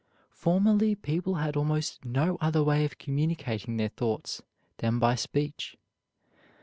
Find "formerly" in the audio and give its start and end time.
0.33-0.95